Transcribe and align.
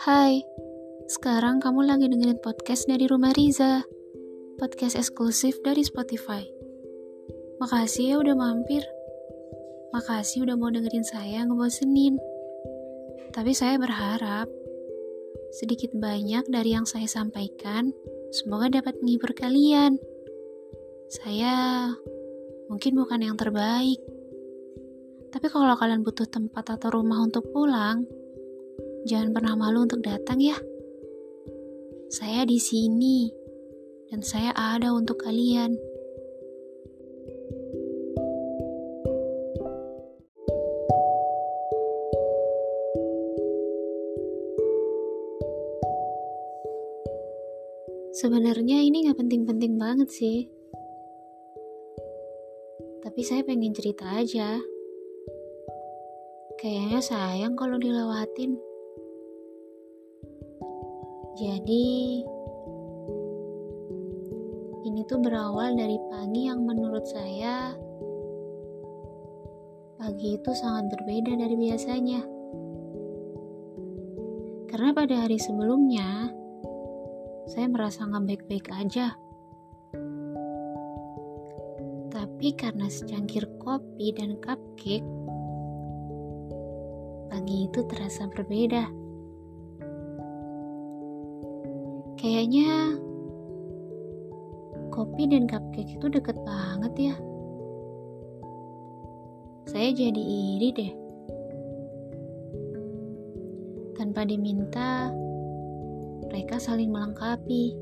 Hai, 0.00 0.40
sekarang 1.12 1.60
kamu 1.60 1.84
lagi 1.84 2.08
dengerin 2.08 2.40
podcast 2.40 2.88
dari 2.88 3.04
Rumah 3.04 3.36
Riza, 3.36 3.84
podcast 4.56 4.96
eksklusif 4.96 5.60
dari 5.60 5.84
Spotify. 5.84 6.40
Makasih 7.60 8.16
ya 8.16 8.16
udah 8.16 8.32
mampir. 8.32 8.80
Makasih 9.92 10.48
udah 10.48 10.56
mau 10.56 10.72
dengerin 10.72 11.04
saya 11.04 11.44
ngebosenin. 11.44 12.16
Tapi 13.36 13.52
saya 13.52 13.76
berharap 13.76 14.48
sedikit 15.60 15.92
banyak 15.92 16.48
dari 16.48 16.72
yang 16.72 16.88
saya 16.88 17.04
sampaikan 17.04 17.92
semoga 18.32 18.72
dapat 18.72 18.96
menghibur 19.04 19.36
kalian. 19.36 20.00
Saya 21.12 21.92
mungkin 22.72 22.96
bukan 22.96 23.20
yang 23.20 23.36
terbaik. 23.36 24.00
Tapi 25.28 25.46
kalau 25.52 25.76
kalian 25.76 26.00
butuh 26.00 26.24
tempat 26.24 26.72
atau 26.72 26.88
rumah 26.88 27.20
untuk 27.20 27.52
pulang, 27.52 28.08
Jangan 29.08 29.32
pernah 29.32 29.56
malu 29.56 29.88
untuk 29.88 30.04
datang 30.04 30.36
ya. 30.44 30.60
Saya 32.12 32.44
di 32.44 32.60
sini 32.60 33.32
dan 34.12 34.20
saya 34.20 34.52
ada 34.52 34.92
untuk 34.92 35.24
kalian. 35.24 35.72
Sebenarnya 48.20 48.84
ini 48.84 49.08
nggak 49.08 49.16
penting-penting 49.16 49.80
banget 49.80 50.12
sih. 50.12 50.44
Tapi 53.00 53.20
saya 53.24 53.40
pengen 53.48 53.72
cerita 53.72 54.04
aja. 54.12 54.60
Kayaknya 56.60 57.00
sayang 57.00 57.56
kalau 57.56 57.80
dilewatin. 57.80 58.69
Jadi, 61.40 62.20
ini 64.84 65.00
tuh 65.08 65.24
berawal 65.24 65.72
dari 65.72 65.96
pagi 66.12 66.52
yang 66.52 66.68
menurut 66.68 67.08
saya 67.08 67.72
pagi 69.96 70.36
itu 70.36 70.52
sangat 70.52 70.92
berbeda 70.92 71.32
dari 71.40 71.56
biasanya. 71.56 72.20
Karena 74.68 74.92
pada 74.92 75.16
hari 75.24 75.40
sebelumnya, 75.40 76.28
saya 77.48 77.72
merasa 77.72 78.04
nggak 78.04 78.24
baik-baik 78.28 78.68
aja. 78.76 79.16
Tapi 82.12 82.48
karena 82.52 82.84
secangkir 82.92 83.48
kopi 83.64 84.12
dan 84.12 84.36
cupcake, 84.44 85.08
pagi 87.32 87.64
itu 87.64 87.80
terasa 87.88 88.28
berbeda. 88.28 88.99
Kayaknya 92.20 93.00
kopi 94.92 95.24
dan 95.24 95.48
cupcake 95.48 95.96
itu 95.96 96.06
deket 96.12 96.36
banget 96.44 96.92
ya. 97.08 97.14
Saya 99.64 99.88
jadi 99.96 100.20
iri 100.20 100.68
deh. 100.76 100.92
Tanpa 103.96 104.28
diminta, 104.28 105.08
mereka 106.28 106.60
saling 106.60 106.92
melengkapi. 106.92 107.72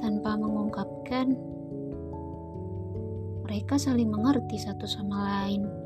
Tanpa 0.00 0.40
mengungkapkan, 0.40 1.36
mereka 3.44 3.76
saling 3.76 4.08
mengerti 4.08 4.56
satu 4.56 4.88
sama 4.88 5.44
lain. 5.44 5.81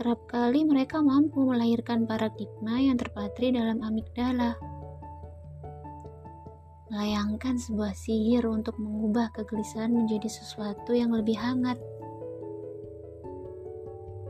Kerap 0.00 0.32
kali 0.32 0.64
mereka 0.64 1.04
mampu 1.04 1.44
melahirkan 1.44 2.08
paradigma 2.08 2.80
yang 2.80 2.96
terpatri 2.96 3.52
dalam 3.52 3.84
amigdala. 3.84 4.56
Melayangkan 6.88 7.60
sebuah 7.60 7.92
sihir 7.92 8.48
untuk 8.48 8.80
mengubah 8.80 9.28
kegelisahan 9.36 9.92
menjadi 9.92 10.24
sesuatu 10.24 10.96
yang 10.96 11.12
lebih 11.12 11.36
hangat. 11.36 11.76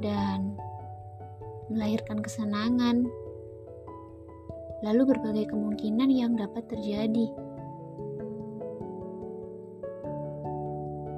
Dan 0.03 0.59
melahirkan 1.71 2.19
kesenangan. 2.19 3.07
Lalu 4.83 5.03
berbagai 5.07 5.55
kemungkinan 5.55 6.11
yang 6.11 6.35
dapat 6.35 6.67
terjadi. 6.67 7.31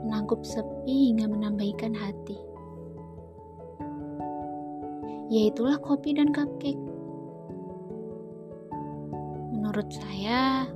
Menangkup 0.05 0.45
sepi 0.45 1.09
hingga 1.09 1.25
menambahkan 1.25 1.97
hati 1.97 2.52
yaitulah 5.33 5.81
kopi 5.81 6.13
dan 6.13 6.29
cupcake. 6.29 6.77
Menurut 9.57 9.89
saya, 9.89 10.69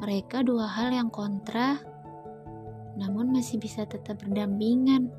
mereka 0.00 0.40
dua 0.40 0.64
hal 0.64 0.96
yang 0.96 1.12
kontra, 1.12 1.76
namun 2.96 3.36
masih 3.36 3.60
bisa 3.60 3.84
tetap 3.84 4.16
berdampingan. 4.24 5.12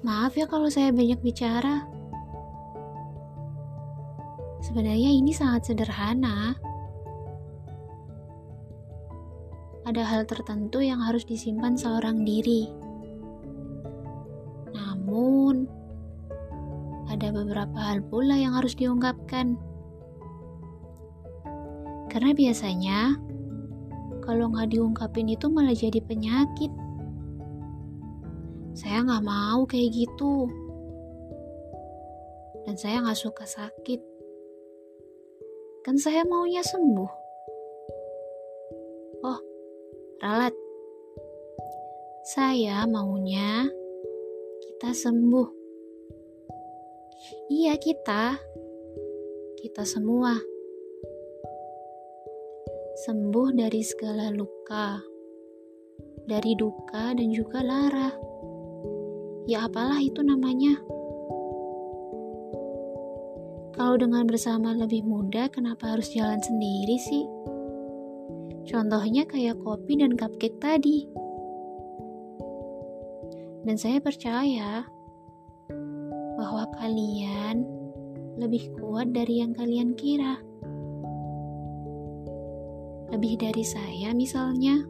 Maaf 0.00 0.32
ya 0.32 0.48
kalau 0.48 0.72
saya 0.72 0.88
banyak 0.88 1.20
bicara. 1.20 1.84
Sebenarnya 4.64 5.12
ini 5.12 5.36
sangat 5.36 5.68
sederhana. 5.68 6.56
Ada 9.84 10.02
hal 10.08 10.22
tertentu 10.24 10.80
yang 10.80 11.04
harus 11.04 11.28
disimpan 11.28 11.76
seorang 11.76 12.24
diri 12.24 12.91
ada 17.22 17.38
beberapa 17.38 17.78
hal 17.78 18.02
pula 18.10 18.34
yang 18.34 18.58
harus 18.58 18.74
diungkapkan. 18.74 19.54
Karena 22.10 22.34
biasanya, 22.34 23.14
kalau 24.26 24.50
nggak 24.50 24.74
diungkapin 24.74 25.30
itu 25.30 25.46
malah 25.46 25.70
jadi 25.70 26.02
penyakit. 26.02 26.74
Saya 28.74 29.06
nggak 29.06 29.22
mau 29.22 29.62
kayak 29.70 29.94
gitu. 29.94 30.50
Dan 32.66 32.74
saya 32.74 33.06
nggak 33.06 33.22
suka 33.22 33.46
sakit. 33.46 34.02
Kan 35.86 35.94
saya 36.02 36.26
maunya 36.26 36.66
sembuh. 36.66 37.12
Oh, 39.22 39.38
ralat. 40.18 40.58
Saya 42.34 42.82
maunya 42.90 43.70
kita 44.58 44.90
sembuh. 44.90 45.61
Iya, 47.52 47.76
kita. 47.80 48.36
Kita 49.62 49.82
semua. 49.86 50.36
Sembuh 53.04 53.56
dari 53.56 53.80
segala 53.80 54.28
luka. 54.30 55.00
Dari 56.28 56.52
duka 56.54 57.16
dan 57.16 57.28
juga 57.32 57.64
lara. 57.64 58.10
Ya 59.50 59.66
apalah 59.66 59.98
itu 59.98 60.22
namanya. 60.22 60.78
Kalau 63.72 63.96
dengan 63.98 64.28
bersama 64.30 64.76
lebih 64.76 65.02
mudah, 65.02 65.50
kenapa 65.50 65.96
harus 65.96 66.12
jalan 66.14 66.38
sendiri 66.38 66.96
sih? 67.00 67.24
Contohnya 68.68 69.26
kayak 69.26 69.58
kopi 69.58 69.98
dan 69.98 70.14
cupcake 70.14 70.60
tadi. 70.62 71.08
Dan 73.66 73.74
saya 73.78 73.98
percaya 73.98 74.86
bahwa 76.42 76.66
kalian 76.82 77.62
lebih 78.34 78.74
kuat 78.82 79.14
dari 79.14 79.46
yang 79.46 79.54
kalian 79.54 79.94
kira. 79.94 80.42
Lebih 83.14 83.38
dari 83.38 83.62
saya, 83.62 84.10
misalnya. 84.10 84.82